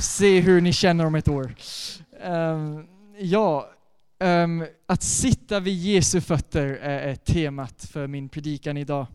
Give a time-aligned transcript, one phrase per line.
[0.00, 1.54] Se hur ni känner om ett år.
[2.24, 2.86] Um,
[3.18, 3.70] ja,
[4.18, 9.06] um, att sitta vid Jesu fötter är temat för min predikan idag.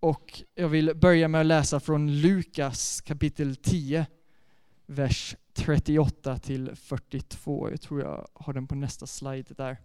[0.00, 4.06] Och jag vill börja med att läsa från Lukas kapitel 10,
[4.86, 7.70] vers 38 till 42.
[7.70, 9.76] Jag tror jag har den på nästa slide där.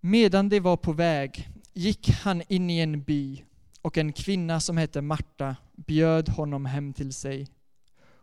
[0.00, 3.44] Medan de var på väg gick han in i en by
[3.82, 7.48] och en kvinna som hette Marta bjöd honom hem till sig.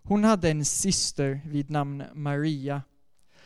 [0.04, 2.82] Hon hade en syster vid namn Maria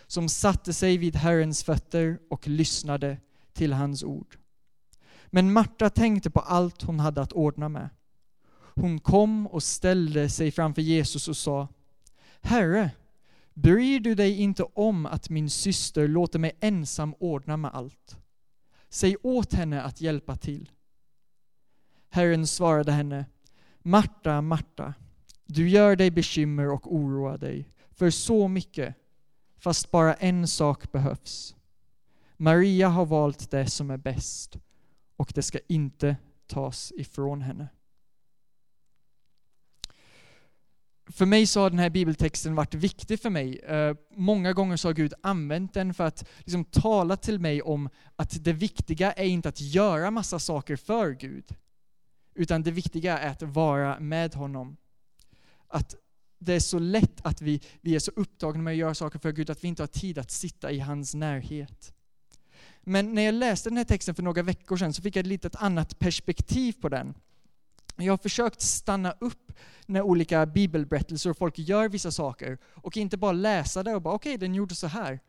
[0.07, 3.17] som satte sig vid Herrens fötter och lyssnade
[3.53, 4.37] till hans ord.
[5.27, 7.89] Men Marta tänkte på allt hon hade att ordna med.
[8.75, 11.67] Hon kom och ställde sig framför Jesus och sa
[12.41, 12.91] Herre,
[13.53, 18.17] bryr du dig inte om att min syster låter mig ensam ordna med allt?
[18.89, 20.69] Säg åt henne att hjälpa till.
[22.13, 23.25] Herren svarade henne,
[23.81, 24.93] Marta, Marta,
[25.45, 28.95] du gör dig bekymmer och oroar dig för så mycket,
[29.57, 31.55] fast bara en sak behövs.
[32.37, 34.57] Maria har valt det som är bäst
[35.15, 36.15] och det ska inte
[36.47, 37.67] tas ifrån henne.
[41.07, 43.59] För mig så har den här bibeltexten varit viktig för mig.
[43.59, 47.89] Eh, många gånger så har Gud använt den för att liksom, tala till mig om
[48.15, 51.55] att det viktiga är inte att göra massa saker för Gud,
[52.35, 54.77] utan det viktiga är att vara med honom.
[55.67, 55.95] Att
[56.39, 59.31] det är så lätt att vi, vi är så upptagna med att göra saker för
[59.31, 61.93] Gud att vi inte har tid att sitta i hans närhet.
[62.81, 65.27] Men när jag läste den här texten för några veckor sedan så fick jag ett
[65.27, 67.13] litet annat perspektiv på den.
[67.95, 69.51] Jag har försökt stanna upp
[69.85, 74.13] när olika bibelberättelser och folk gör vissa saker och inte bara läsa det och bara
[74.13, 75.19] okej, okay, den gjorde så här.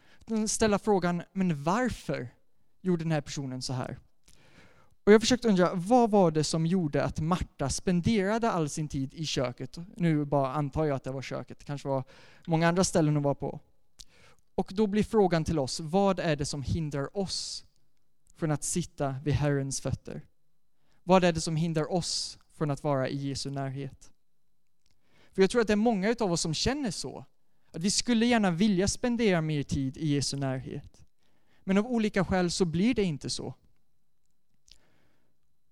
[0.48, 2.28] Ställa frågan, men varför
[2.80, 3.98] gjorde den här personen så här?
[5.04, 9.14] Och jag försökte undra, vad var det som gjorde att Marta spenderade all sin tid
[9.14, 9.78] i köket?
[9.96, 12.04] Nu bara antar jag att det var köket, det kanske var
[12.46, 13.60] många andra ställen hon var på.
[14.54, 17.64] Och då blir frågan till oss, vad är det som hindrar oss
[18.36, 20.22] från att sitta vid Herrens fötter?
[21.02, 24.12] Vad är det som hindrar oss från att vara i Jesu närhet?
[25.32, 27.24] För jag tror att det är många av oss som känner så.
[27.72, 31.04] Att vi skulle gärna vilja spendera mer tid i Jesu närhet.
[31.64, 33.54] Men av olika skäl så blir det inte så.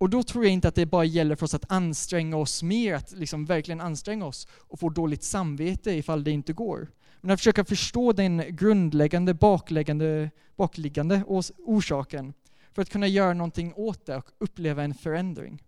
[0.03, 2.95] Och då tror jag inte att det bara gäller för oss att anstränga oss mer,
[2.95, 6.89] att liksom verkligen anstränga oss och få dåligt samvete ifall det inte går.
[7.21, 11.25] Men att försöka förstå den grundläggande, bakläggande, bakliggande
[11.59, 12.35] orsaken
[12.73, 15.63] för att kunna göra någonting åt det och uppleva en förändring.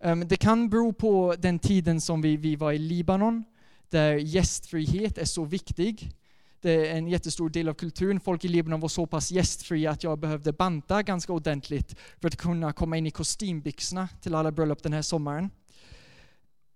[0.00, 3.44] Ehm, det kan bero på den tiden som vi, vi var i Libanon,
[3.88, 6.12] där gästfrihet är så viktig.
[6.62, 8.20] Det är eh, en jättestor del av kulturen.
[8.20, 12.36] Folk i Libanon var så pass gästfria att jag behövde banta ganska ordentligt för att
[12.36, 15.50] kunna komma in i kostymbyxorna till alla bröllop den här sommaren.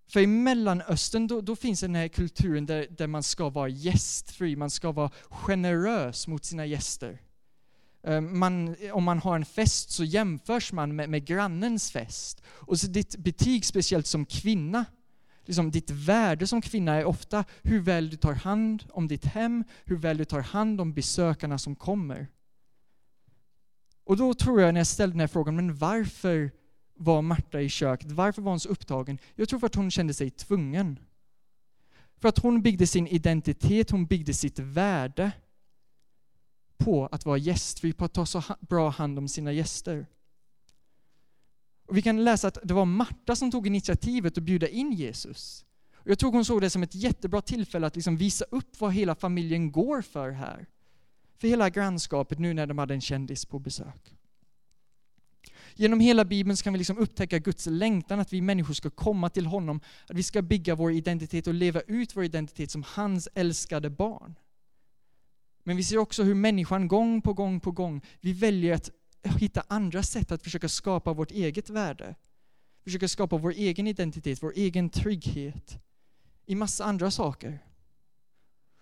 [0.09, 4.57] För i Mellanöstern då, då finns den här kulturen där, där man ska vara gästfri,
[4.57, 7.19] man ska vara generös mot sina gäster.
[8.07, 12.43] Eh, man, om man har en fest så jämförs man med, med grannens fest.
[12.47, 14.85] Och så ditt betyg, speciellt som kvinna,
[15.47, 19.65] liksom ditt värde som kvinna är ofta hur väl du tar hand om ditt hem,
[19.85, 22.29] hur väl du tar hand om besökarna som kommer.
[24.05, 26.51] Och då tror jag när jag ställde den här frågan, men varför
[26.95, 28.13] var Marta i köket?
[28.13, 29.19] Varför var hon så upptagen?
[29.35, 30.99] Jag tror för att hon kände sig tvungen.
[32.19, 35.33] För att hon byggde sin identitet, hon byggde sitt värde
[36.77, 40.07] på att vara gästfri, på att ta så bra hand om sina gäster.
[41.87, 45.65] Och vi kan läsa att det var Marta som tog initiativet att bjuda in Jesus.
[45.95, 48.93] Och jag tror hon såg det som ett jättebra tillfälle att liksom visa upp vad
[48.93, 50.67] hela familjen går för här.
[51.39, 54.15] För hela grannskapet nu när de hade en kändis på besök.
[55.75, 59.47] Genom hela Bibeln kan vi liksom upptäcka Guds längtan att vi människor ska komma till
[59.47, 63.91] honom, att vi ska bygga vår identitet och leva ut vår identitet som hans älskade
[63.91, 64.35] barn.
[65.63, 68.91] Men vi ser också hur människan gång på gång på gång, vi väljer att
[69.23, 72.15] hitta andra sätt att försöka skapa vårt eget värde.
[72.85, 75.79] Försöka skapa vår egen identitet, vår egen trygghet
[76.47, 77.59] i massa andra saker.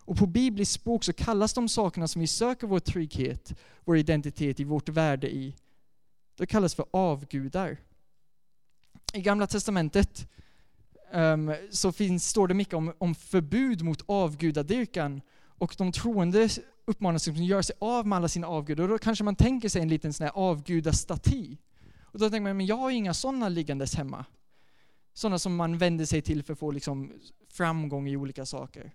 [0.05, 3.55] Och på bibliskt språk så kallas de sakerna som vi söker vår trygghet,
[3.85, 5.55] vår identitet i, vårt värde i,
[6.37, 7.77] det kallas för avgudar.
[9.13, 10.29] I Gamla Testamentet
[11.13, 15.21] um, så finns, står det mycket om, om förbud mot avgudadyrkan
[15.59, 16.49] och de troende
[16.85, 18.85] uppmanas att göra sig av med alla sina avgudar.
[18.85, 21.57] Och då kanske man tänker sig en liten sån här avgudastaty.
[22.03, 24.25] Och då tänker man, men jag har inga sådana liggandes hemma.
[25.13, 27.13] Sådana som man vänder sig till för att få liksom
[27.49, 28.93] framgång i olika saker.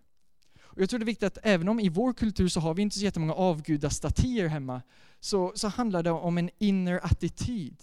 [0.61, 2.81] Och jag tror det är viktigt att även om i vår kultur så har vi
[2.81, 4.81] inte så jättemånga avgudastatyer hemma,
[5.19, 7.81] så, så handlar det om en inner attityd.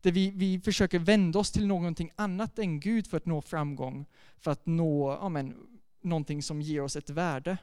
[0.00, 4.06] Där vi, vi försöker vända oss till någonting annat än Gud för att nå framgång,
[4.38, 5.54] för att nå ja, men,
[6.02, 7.58] någonting som ger oss ett värde.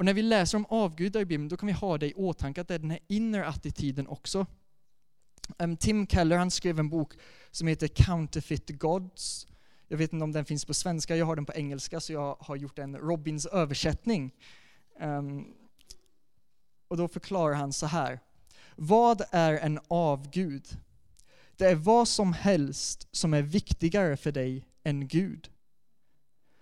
[0.00, 2.60] Och när vi läser om avgudar i Bibeln, då kan vi ha det i åtanke
[2.60, 4.46] att det är den här inre attityden också.
[5.58, 7.14] Um, Tim Keller han skrev en bok
[7.50, 9.46] som heter Counterfeit Gods.
[9.88, 12.36] Jag vet inte om den finns på svenska, jag har den på engelska så jag
[12.40, 14.34] har gjort en Robins översättning.
[15.00, 15.54] Um,
[16.88, 18.20] och då förklarar han så här.
[18.76, 20.68] Vad är en avgud?
[21.56, 25.50] Det är vad som helst som är viktigare för dig än Gud.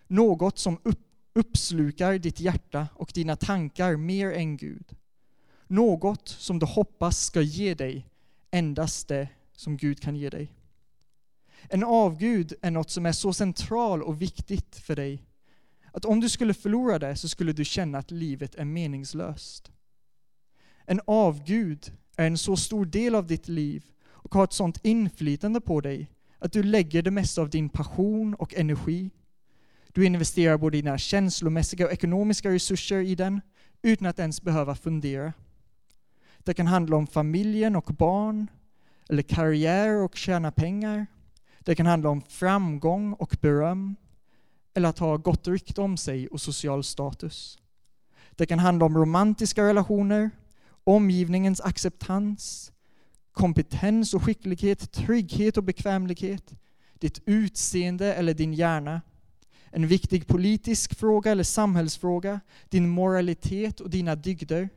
[0.06, 1.07] Något som upp,
[1.38, 4.96] uppslukar ditt hjärta och dina tankar mer än Gud.
[5.67, 8.06] Något som du hoppas ska ge dig
[8.50, 10.52] endast det som Gud kan ge dig.
[11.62, 15.25] En avgud är något som är så central och viktigt för dig
[15.93, 19.73] att om du skulle förlora det så skulle du känna att livet är meningslöst.
[20.84, 25.61] En avgud är en så stor del av ditt liv och har ett sådant inflytande
[25.61, 29.11] på dig att du lägger det mesta av din passion och energi.
[29.93, 33.40] Du investerar både dina känslomässiga och ekonomiska resurser i den
[33.82, 35.32] utan att ens behöva fundera.
[36.38, 38.50] Det kan handla om familjen och barn,
[39.08, 41.06] eller karriär och tjäna pengar.
[41.61, 43.96] Det kan handla om framgång och beröm,
[44.75, 47.58] eller att ha gott rykte om sig och social status.
[48.31, 50.31] Det kan handla om romantiska relationer,
[50.84, 52.73] omgivningens acceptans,
[53.32, 56.55] kompetens och skicklighet, trygghet och bekvämlighet,
[56.94, 59.00] ditt utseende eller din hjärna,
[59.70, 64.69] en viktig politisk fråga eller samhällsfråga, din moralitet och dina dygder.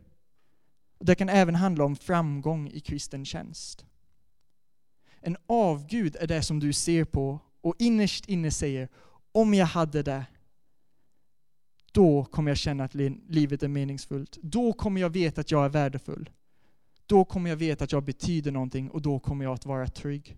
[1.00, 3.86] Det kan även handla om framgång i kristen tjänst.
[5.20, 8.90] En avgud är det som du ser på och innerst inne säger,
[9.32, 10.26] om jag hade det,
[11.92, 12.94] då kommer jag känna att
[13.28, 14.38] livet är meningsfullt.
[14.42, 16.30] Då kommer jag veta att jag är värdefull.
[17.06, 20.38] Då kommer jag veta att jag betyder någonting och då kommer jag att vara trygg.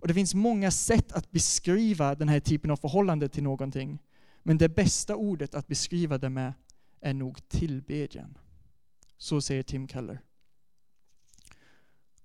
[0.00, 3.98] Och Det finns många sätt att beskriva den här typen av förhållande till någonting.
[4.42, 6.52] Men det bästa ordet att beskriva det med
[7.00, 8.38] är nog tillbedjan.
[9.18, 10.20] Så säger Tim Keller.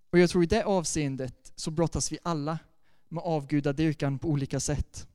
[0.10, 2.60] Och jag tror i det avseendet så brottas vi alla
[3.10, 5.08] med avgudadyrkan på olika sätt.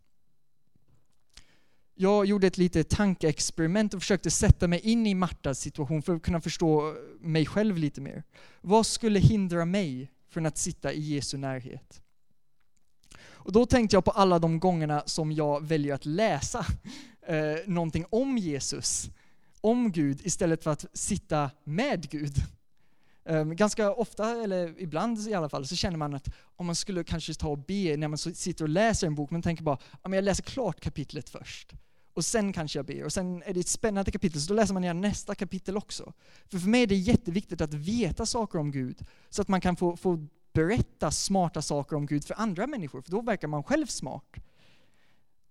[1.94, 6.22] Jag gjorde ett litet tankeexperiment och försökte sätta mig in i Martas situation för att
[6.22, 8.22] kunna förstå mig själv lite mer.
[8.60, 12.02] Vad skulle hindra mig från att sitta i Jesu närhet?
[13.44, 16.66] Och då tänkte jag på alla de gångerna som jag väljer att läsa
[17.26, 19.10] eh, någonting om Jesus,
[19.60, 22.34] om Gud, istället för att sitta med Gud.
[23.24, 27.04] Ehm, ganska ofta, eller ibland i alla fall, så känner man att om man skulle
[27.04, 30.14] kanske ta och be när man sitter och läser en bok, man tänker bara att
[30.14, 31.72] jag läser klart kapitlet först.
[32.14, 33.04] Och sen kanske jag ber.
[33.04, 36.12] Och sen är det ett spännande kapitel, så då läser man gärna nästa kapitel också.
[36.48, 38.98] För för mig är det jätteviktigt att veta saker om Gud,
[39.28, 43.10] så att man kan få, få berätta smarta saker om Gud för andra människor, för
[43.10, 44.34] då verkar man själv smart.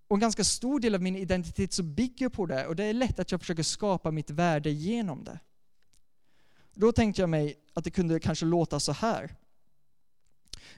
[0.08, 2.92] Och en ganska stor del av min identitet så bygger på det, och det är
[2.92, 5.38] lätt att jag försöker skapa mitt värde genom det.
[6.74, 9.36] Då tänkte jag mig att det kunde kanske låta så här.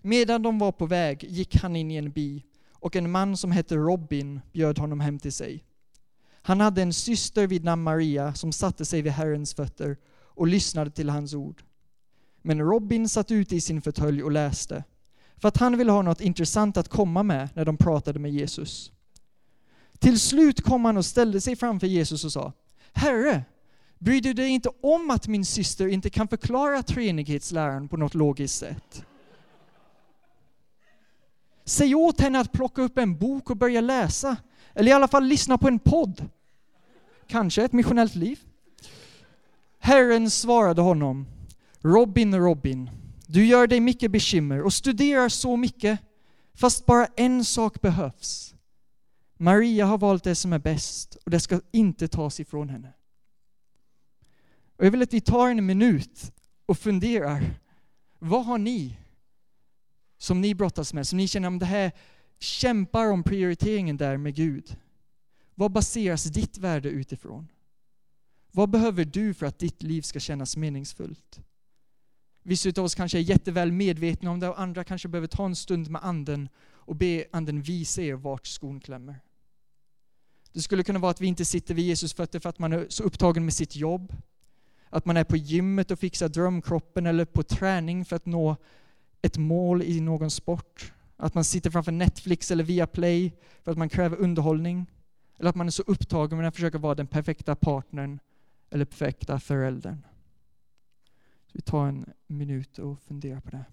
[0.01, 2.43] Medan de var på väg gick han in i en by
[2.73, 5.65] och en man som hette Robin bjöd honom hem till sig.
[6.43, 10.91] Han hade en syster vid namn Maria som satte sig vid Herrens fötter och lyssnade
[10.91, 11.63] till hans ord.
[12.43, 14.85] Men Robin satt ute i sin fåtölj och läste,
[15.37, 18.93] för att han ville ha något intressant att komma med när de pratade med Jesus.
[19.99, 22.53] Till slut kom han och ställde sig framför Jesus och sa,
[22.93, 23.45] Herre,
[23.99, 28.59] bryr du dig inte om att min syster inte kan förklara treenighetsläran på något logiskt
[28.59, 29.05] sätt?
[31.65, 34.37] Säg åt henne att plocka upp en bok och börja läsa,
[34.75, 36.29] eller i alla fall lyssna på en podd.
[37.27, 38.41] Kanske ett missionellt liv.
[39.79, 41.27] Herren svarade honom,
[41.83, 42.91] Robin, Robin,
[43.27, 46.01] du gör dig mycket bekymmer och studerar så mycket,
[46.55, 48.55] fast bara en sak behövs.
[49.37, 52.93] Maria har valt det som är bäst och det ska inte tas ifrån henne.
[54.77, 56.33] Och jag vill att vi tar en minut
[56.67, 57.61] och funderar.
[58.19, 58.97] Vad har ni
[60.19, 61.93] som ni brottas med, som ni känner om det här
[62.39, 64.77] kämpar om prioriteringen där med Gud?
[65.55, 67.49] Vad baseras ditt värde utifrån?
[68.51, 71.41] Vad behöver du för att ditt liv ska kännas meningsfullt?
[72.43, 75.57] Vissa av oss kanske är jätteväl medvetna om det och andra kanske behöver ta en
[75.57, 76.49] stund med anden
[76.85, 79.21] och be anden visa er vart skon klämmer.
[80.53, 82.87] Det skulle kunna vara att vi inte sitter vid Jesus fötter för att man är
[82.89, 84.17] så upptagen med sitt jobb.
[84.91, 88.57] Att man är på gymmet och fixar drömkroppen eller på träning för att nå
[89.23, 90.93] ett mål i någon sport.
[91.17, 93.33] Att man sitter framför Netflix eller Viaplay
[93.63, 94.87] för att man kräver underhållning.
[95.39, 98.19] Eller att man är så upptagen med att försöka vara den perfekta partnern
[98.71, 100.07] eller perfekta föräldern.
[101.53, 103.65] Så vi tar en minut och funderar på det.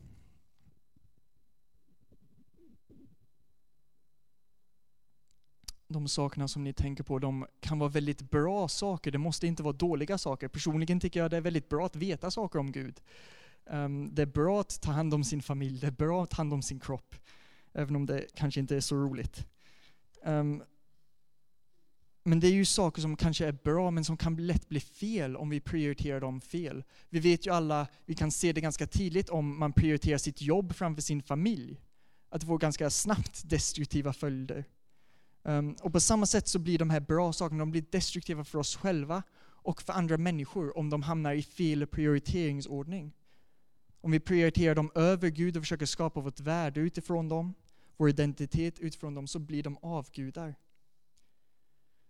[5.90, 9.12] de sakerna som ni tänker på, de kan vara väldigt bra saker.
[9.12, 10.48] Det måste inte vara dåliga saker.
[10.48, 13.02] Personligen tycker jag det är väldigt bra att veta saker om Gud.
[13.66, 16.38] Ehm, det är bra att ta hand om sin familj, det är bra att ta
[16.38, 17.16] hand om sin kropp.
[17.74, 19.48] Även om det kanske inte är så roligt.
[20.24, 20.64] Ehm,
[22.24, 25.36] men det är ju saker som kanske är bra, men som kan lätt bli fel
[25.36, 26.84] om vi prioriterar dem fel.
[27.10, 30.76] Vi vet ju alla, vi kan se det ganska tydligt om man prioriterar sitt jobb
[30.76, 31.82] framför sin familj.
[32.30, 34.66] Att det får ganska snabbt destruktiva följder.
[35.44, 38.60] Um, och på samma sätt så blir de här bra sakerna, de blir destruktiva för
[38.60, 43.14] oss själva och för andra människor om de hamnar i fel prioriteringsordning.
[44.02, 47.54] Om vi prioriterar dem över Gud och försöker skapa vårt värde utifrån dem,
[47.98, 50.56] vår identitet utifrån dem, så blir de avgudar.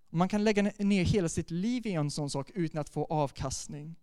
[0.09, 3.95] Man kan lägga ner hela sitt liv i en sån sak utan att få avkastning.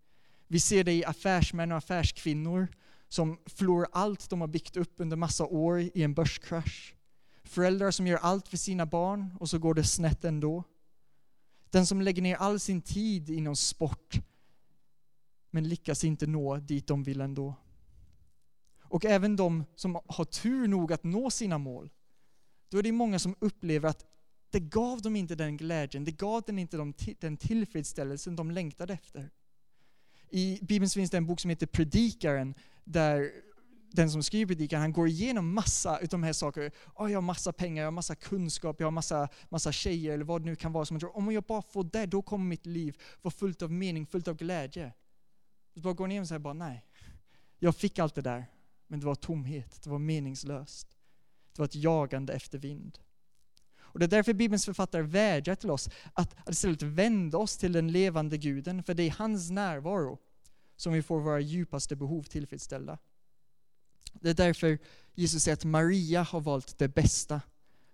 [0.47, 2.69] Vi ser det i affärsmän och affärskvinnor
[3.09, 6.95] som förlorar allt de har byggt upp under massa år i en börskrasch.
[7.45, 10.65] Föräldrar som gör allt för sina barn och så går det snett ändå.
[11.71, 14.21] Den som lägger ner all sin tid inom sport
[15.51, 17.55] men lyckas inte nå dit de vill ändå.
[18.81, 21.91] Och även de som har tur nog att nå sina mål.
[22.69, 24.05] Då är det många som upplever att
[24.51, 29.31] det gav dem inte den glädjen, det gav dem inte den tillfredsställelsen de längtade efter.
[30.31, 33.31] I Bibeln finns det en bok som heter Predikaren, där
[33.97, 36.71] den som skriver predikan, han går igenom massa av de här sakerna.
[36.95, 40.25] Oh, jag har massa pengar, jag har massa kunskap, jag har massa, massa tjejer eller
[40.25, 42.45] vad det nu kan vara som man tror, om jag bara får det, då kommer
[42.45, 44.93] mitt liv vara fullt av mening, fullt av glädje.
[45.75, 46.87] Så bara går ner och säger bara nej.
[47.59, 48.47] Jag fick allt det där,
[48.87, 50.97] men det var tomhet, det var meningslöst.
[51.53, 52.99] Det var ett jagande efter vind.
[53.87, 57.73] Och det är därför Bibelns författare vädjar till oss att, att istället vända oss till
[57.73, 60.19] den levande guden, för det är hans närvaro
[60.77, 62.99] som vi får våra djupaste behov tillfredsställda.
[64.13, 64.79] Det är därför
[65.15, 67.41] Jesus säger att Maria har valt det bästa,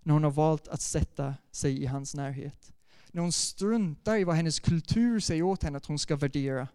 [0.03, 2.73] när hon har valt att sätta sig i hans närhet.
[3.11, 6.69] När hon struntar i vad hennes kultur säger åt henne att hon ska värdera,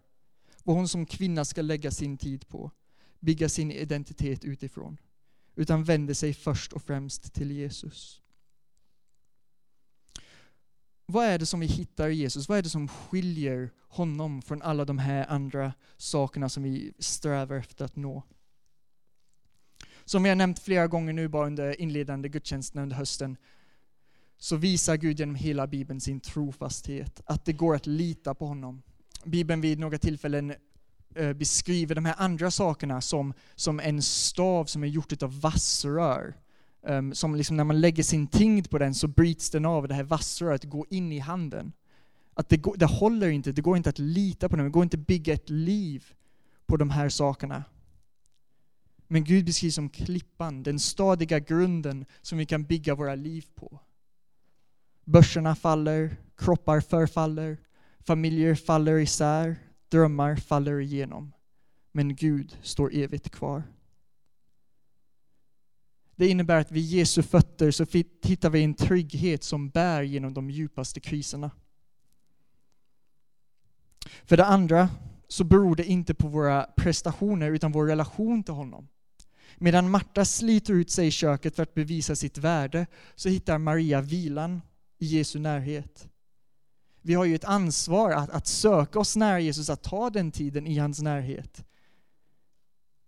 [0.64, 2.70] vad hon som kvinna ska lägga sin tid på,
[3.20, 4.96] bygga sin identitet utifrån,
[5.54, 8.22] utan vänder sig först och främst till Jesus.
[11.10, 12.48] Vad är det som vi hittar i Jesus?
[12.48, 17.56] Vad är det som skiljer honom från alla de här andra sakerna som vi strävar
[17.56, 18.22] efter att nå?
[20.04, 23.36] Som vi har nämnt flera gånger nu bara under inledande gudstjänsterna under hösten,
[24.38, 28.82] så visar Gud genom hela Bibeln sin trofasthet, att det går att lita på honom.
[29.24, 30.54] Bibeln vid några tillfällen
[31.14, 36.34] eh, beskriver de här andra sakerna som, som en stav som är gjort av vassrör.
[36.82, 39.94] Um, som liksom när man lägger sin tyngd på den så bryts den av, det
[39.94, 41.72] här vassröret går in i handen.
[42.34, 44.82] Att det, går, det håller inte, det går inte att lita på den, det går
[44.82, 46.04] inte att bygga ett liv
[46.66, 47.64] på de här sakerna.
[49.08, 53.80] Men Gud beskrivs som klippan, den stadiga grunden som vi kan bygga våra liv på.
[55.04, 57.58] Börserna faller, kroppar förfaller,
[58.00, 59.56] familjer faller isär,
[59.88, 61.32] drömmar faller igenom.
[61.92, 63.62] Men Gud står evigt kvar.
[66.18, 67.86] Det innebär att vid Jesu fötter så
[68.22, 71.50] hittar vi en trygghet som bär genom de djupaste kriserna.
[74.24, 74.88] För det andra
[75.28, 78.88] så beror det inte på våra prestationer utan vår relation till honom.
[79.56, 84.00] Medan Marta sliter ut sig i köket för att bevisa sitt värde så hittar Maria
[84.00, 84.60] vilan
[84.98, 86.08] i Jesu närhet.
[87.02, 90.66] Vi har ju ett ansvar att, att söka oss nära Jesus, att ta den tiden
[90.66, 91.64] i hans närhet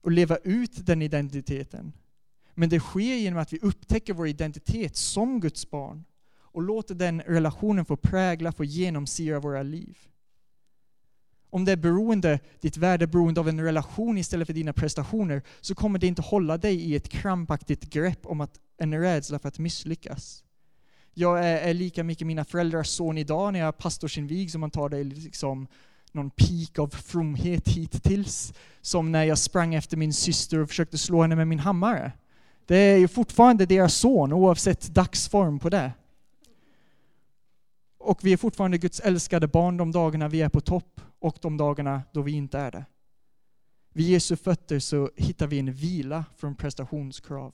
[0.01, 1.93] och leva ut den identiteten.
[2.61, 7.21] Men det sker genom att vi upptäcker vår identitet som Guds barn och låter den
[7.21, 9.99] relationen få prägla, få genomsyra våra liv.
[11.51, 15.43] Om det är beroende, ditt värde är beroende av en relation istället för dina prestationer,
[15.61, 19.49] så kommer det inte hålla dig i ett krampaktigt grepp om att, en rädsla för
[19.49, 20.45] att misslyckas.
[21.15, 24.89] Jag är, är lika mycket mina föräldrars son idag när jag pastorsinvig, som man tar
[24.89, 25.67] det liksom
[26.13, 31.23] någon peak av fromhet hittills, som när jag sprang efter min syster och försökte slå
[31.23, 32.13] henne med min hammare.
[32.71, 35.93] Det är ju fortfarande deras son, oavsett dagsform på det.
[37.99, 41.57] Och vi är fortfarande Guds älskade barn de dagarna vi är på topp och de
[41.57, 42.85] dagarna då vi inte är det.
[43.93, 47.53] Vid Jesu fötter så hittar vi en vila från prestationskrav.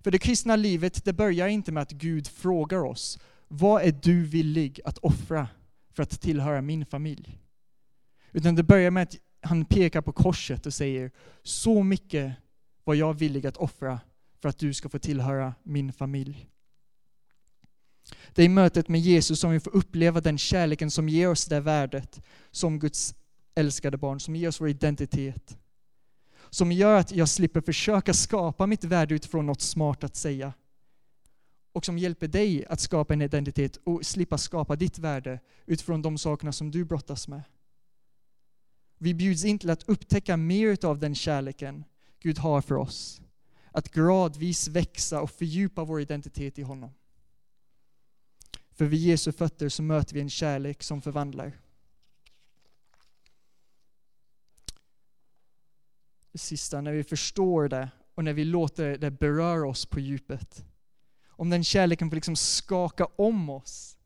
[0.00, 3.18] För det kristna livet, det börjar inte med att Gud frågar oss,
[3.48, 5.48] vad är du villig att offra
[5.92, 7.38] för att tillhöra min familj?
[8.32, 11.10] Utan det börjar med att han pekar på korset och säger,
[11.42, 12.34] så mycket
[12.88, 14.00] vad jag är villig att offra
[14.38, 16.50] för att du ska få tillhöra min familj.
[18.34, 21.46] Det är i mötet med Jesus som vi får uppleva den kärleken som ger oss
[21.46, 23.14] det värdet som Guds
[23.54, 25.58] älskade barn, som ger oss vår identitet.
[26.50, 30.52] Som gör att jag slipper försöka skapa mitt värde utifrån något smart att säga.
[31.72, 36.18] och som hjälper dig att skapa en identitet och slippa skapa ditt värde utifrån de
[36.18, 37.42] sakerna som du brottas med.
[38.98, 41.84] Vi bjuds in till att upptäcka mer av den kärleken
[42.20, 43.20] Gud har för oss.
[43.72, 46.94] Att gradvis växa och fördjupa vår identitet i honom.
[48.70, 51.52] För vid Jesu fötter så möter vi en kärlek som förvandlar.
[56.32, 60.64] Det sista, när vi förstår det och när vi låter det beröra oss på djupet.
[61.28, 63.98] Om den kärleken får liksom skaka om oss.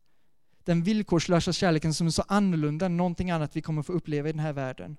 [0.64, 4.33] Den villkorslösa kärleken som är så annorlunda än någonting annat vi kommer få uppleva i
[4.33, 4.97] den här världen.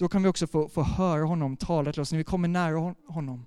[0.00, 2.94] Då kan vi också få, få höra honom tala till oss när vi kommer nära
[3.08, 3.46] honom.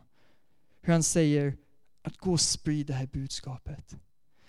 [0.81, 1.57] Hur han säger
[2.01, 3.95] att gå och sprid det här budskapet.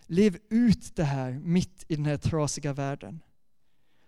[0.06, 3.20] Lev ut det här mitt i den här trasiga världen.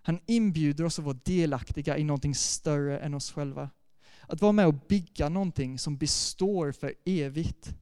[0.02, 3.70] Han inbjuder oss att vara delaktiga i någonting större än oss själva.
[4.20, 7.74] Att vara med och bygga någonting som består för evigt.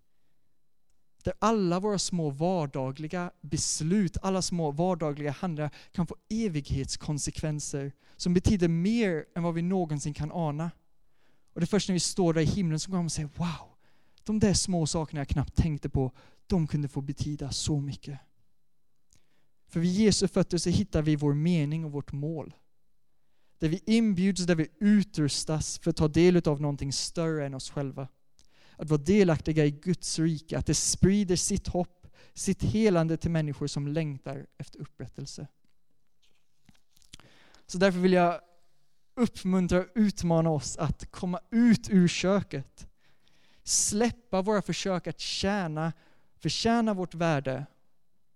[1.24, 8.68] Där alla våra små vardagliga beslut, alla små vardagliga handlingar kan få evighetskonsekvenser som betyder
[8.68, 10.70] mer än vad vi någonsin kan ana.
[11.52, 13.68] Och det är först när vi står där i himlen som kommer och säger wow,
[14.24, 16.12] de där små sakerna jag knappt tänkte på,
[16.46, 18.18] de kunde få betyda så mycket.
[19.68, 22.54] För vid Jesu fötter så hittar vi vår mening och vårt mål.
[23.58, 27.70] Där vi inbjuds, där vi utrustas för att ta del av någonting större än oss
[27.70, 28.08] själva.
[28.76, 33.66] Att vara delaktiga i Guds rike, att det sprider sitt hopp, sitt helande till människor
[33.66, 35.46] som längtar efter upprättelse.
[37.66, 38.40] Så därför vill jag
[39.14, 42.86] uppmuntra och utmana oss att komma ut ur köket.
[43.62, 45.92] Släppa våra försök att tjäna,
[46.38, 47.66] förtjäna vårt värde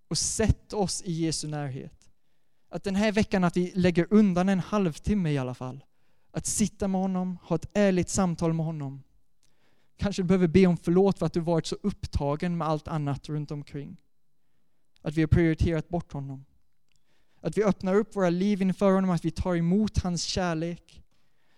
[0.09, 2.11] och sätta oss i Jesu närhet.
[2.69, 5.85] Att den här veckan att vi lägger undan en halvtimme i alla fall.
[6.31, 9.03] Att sitta med honom, ha ett ärligt samtal med honom.
[9.99, 13.29] Kanske du behöver be om förlåt för att du varit så upptagen med allt annat
[13.29, 13.97] runt omkring.
[15.03, 16.45] Att vi har prioriterat bort honom.
[17.41, 21.03] Att vi öppnar upp våra liv inför honom, att vi tar emot hans kärlek.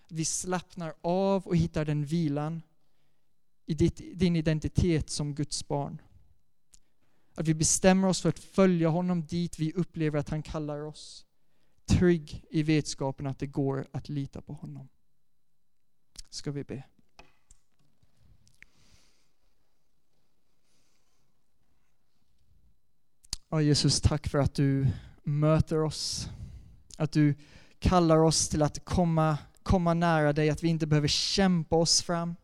[0.05, 2.63] Att vi slappnar av och hittar den vilan
[3.67, 3.75] i
[4.15, 6.01] din identitet som Guds barn.
[7.35, 11.27] Att vi bestämmer oss för att följa honom dit vi upplever att han kallar oss.
[11.85, 14.89] Trygg i vetskapen att det går att lita på honom.
[16.31, 16.85] Ska vi be.
[23.53, 24.87] Ja, Jesus, tack för att du
[25.23, 26.29] möter oss.
[26.99, 27.35] Att du
[27.79, 32.37] kallar oss till att komma, komma nära dig, att vi inte behöver kämpa oss fram.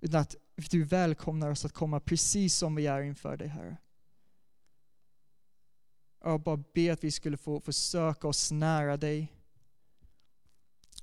[0.00, 0.36] Utan att
[0.70, 3.76] du välkomnar oss att komma precis som vi är inför dig, Herre.
[6.24, 9.32] Jag bara be att vi skulle få, få söka oss nära dig.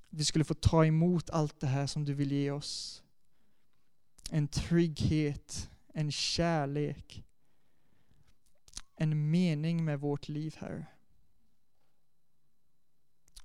[0.10, 3.04] Vi skulle få ta emot allt det här som du vill ge oss.
[4.32, 7.26] En trygghet, en kärlek,
[8.97, 10.86] en mening med vårt liv, Herre.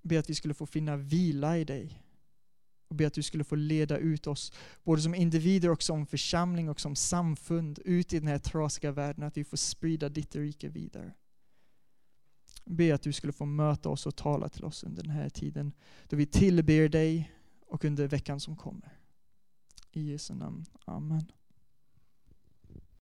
[0.03, 2.03] Be att vi skulle få finna vila i dig.
[2.88, 6.69] Och be att du skulle få leda ut oss, både som individer och som församling
[6.69, 10.69] och som samfund, ut i den här trasiga världen, att vi får sprida ditt rike
[10.69, 11.15] vidare.
[12.65, 15.73] Be att du skulle få möta oss och tala till oss under den här tiden
[16.09, 17.33] då vi tillber dig
[17.67, 18.99] och under veckan som kommer.
[19.93, 20.65] I Jesu namn.
[20.85, 21.33] Amen.